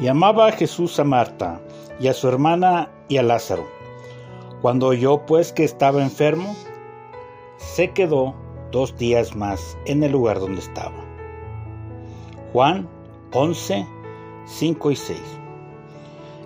[0.00, 1.60] Y amaba a Jesús a Marta
[1.98, 3.66] y a su hermana y a Lázaro.
[4.62, 6.54] Cuando oyó pues que estaba enfermo,
[7.56, 8.34] se quedó
[8.70, 10.94] dos días más en el lugar donde estaba.
[12.52, 12.88] Juan
[13.32, 13.86] 11,
[14.46, 15.20] 5 y 6.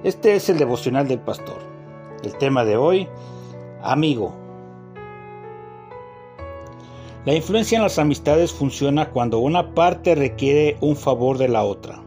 [0.03, 1.59] Este es el devocional del pastor.
[2.25, 3.07] El tema de hoy,
[3.83, 4.35] amigo.
[7.27, 12.03] La influencia en las amistades funciona cuando una parte requiere un favor de la otra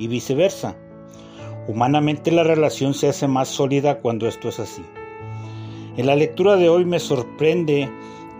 [0.00, 0.74] y viceversa.
[1.68, 4.82] Humanamente la relación se hace más sólida cuando esto es así.
[5.96, 7.88] En la lectura de hoy me sorprende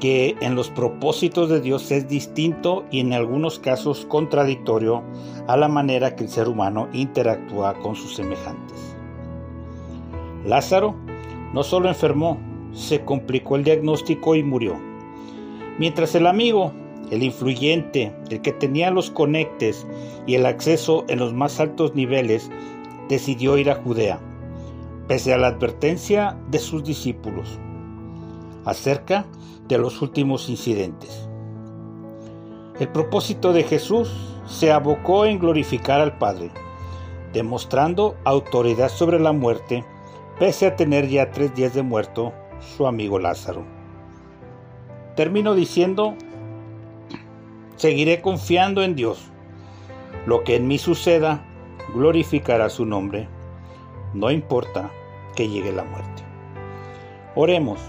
[0.01, 5.03] que en los propósitos de Dios es distinto y en algunos casos contradictorio
[5.47, 8.97] a la manera que el ser humano interactúa con sus semejantes.
[10.47, 10.97] Lázaro
[11.53, 12.39] no solo enfermó,
[12.73, 14.77] se complicó el diagnóstico y murió.
[15.79, 16.73] Mientras el amigo
[17.11, 19.87] el influyente, el que tenía los conectes
[20.27, 22.51] y el acceso en los más altos niveles,
[23.09, 24.21] decidió ir a Judea,
[25.09, 27.59] pese a la advertencia de sus discípulos
[28.65, 29.27] acerca
[29.69, 31.29] de los últimos incidentes.
[32.79, 34.11] El propósito de Jesús
[34.47, 36.51] se abocó en glorificar al Padre,
[37.33, 39.85] demostrando autoridad sobre la muerte,
[40.39, 42.33] pese a tener ya tres días de muerto
[42.77, 43.65] su amigo Lázaro.
[45.17, 46.15] Termino diciendo
[47.81, 49.31] Seguiré confiando en Dios.
[50.27, 51.43] Lo que en mí suceda
[51.95, 53.27] glorificará su nombre.
[54.13, 54.91] No importa
[55.35, 56.23] que llegue la muerte.
[57.35, 57.81] Oremos.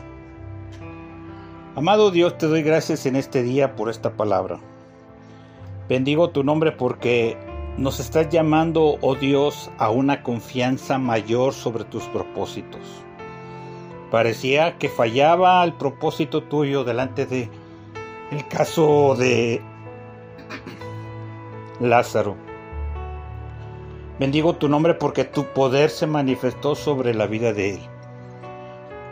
[1.75, 4.61] Amado Dios, te doy gracias en este día por esta palabra.
[5.89, 7.35] Bendigo tu nombre porque
[7.77, 12.79] nos estás llamando, oh Dios, a una confianza mayor sobre tus propósitos.
[14.09, 17.49] Parecía que fallaba el propósito tuyo delante de
[18.31, 19.61] el caso de
[21.81, 22.35] Lázaro.
[24.19, 27.79] Bendigo tu nombre porque tu poder se manifestó sobre la vida de él,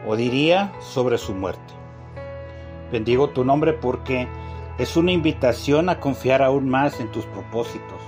[0.07, 1.73] o diría sobre su muerte.
[2.91, 4.27] Bendigo tu nombre porque
[4.77, 8.01] es una invitación a confiar aún más en tus propósitos.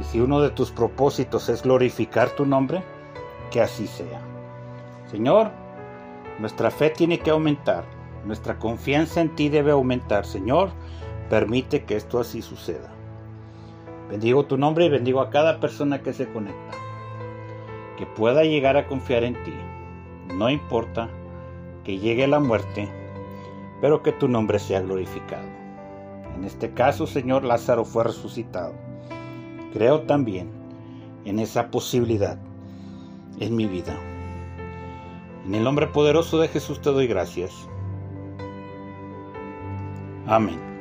[0.00, 2.82] Y si uno de tus propósitos es glorificar tu nombre,
[3.50, 4.22] que así sea.
[5.10, 5.50] Señor,
[6.38, 7.84] nuestra fe tiene que aumentar,
[8.24, 10.24] nuestra confianza en ti debe aumentar.
[10.24, 10.70] Señor,
[11.28, 12.94] permite que esto así suceda.
[14.08, 16.76] Bendigo tu nombre y bendigo a cada persona que se conecta.
[17.96, 19.54] Que pueda llegar a confiar en ti.
[20.34, 21.08] No importa
[21.84, 22.88] que llegue la muerte,
[23.80, 25.46] pero que tu nombre sea glorificado.
[26.34, 28.74] En este caso, Señor, Lázaro fue resucitado.
[29.72, 30.50] Creo también
[31.24, 32.38] en esa posibilidad
[33.40, 33.96] en mi vida.
[35.46, 37.52] En el nombre poderoso de Jesús te doy gracias.
[40.26, 40.73] Amén.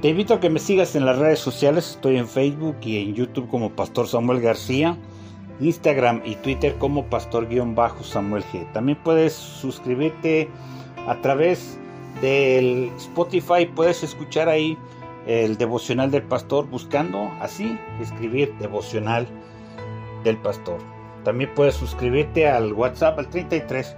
[0.00, 3.14] Te invito a que me sigas en las redes sociales, estoy en Facebook y en
[3.14, 4.96] YouTube como Pastor Samuel García,
[5.58, 8.70] Instagram y Twitter como Pastor-Samuel G.
[8.72, 10.48] También puedes suscribirte
[11.08, 11.80] a través
[12.22, 14.78] del Spotify, puedes escuchar ahí
[15.26, 19.26] el devocional del pastor buscando así escribir devocional
[20.22, 20.78] del pastor.
[21.24, 23.96] También puedes suscribirte al WhatsApp al 33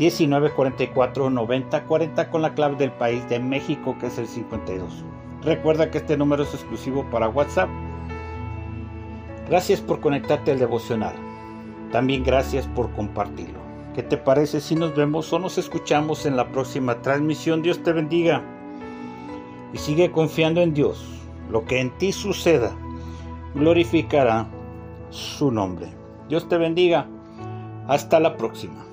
[0.00, 5.04] 19 44 90 40 con la clave del país de México que es el 52.
[5.42, 7.68] Recuerda que este número es exclusivo para WhatsApp.
[9.50, 11.12] Gracias por conectarte al devocional.
[11.92, 13.60] También gracias por compartirlo.
[13.94, 17.60] ¿Qué te parece si nos vemos o nos escuchamos en la próxima transmisión?
[17.60, 18.42] Dios te bendiga.
[19.74, 21.04] Y sigue confiando en Dios.
[21.50, 22.74] Lo que en ti suceda
[23.54, 24.48] glorificará
[25.10, 25.88] su nombre.
[26.30, 27.06] Dios te bendiga.
[27.86, 28.89] Hasta la próxima.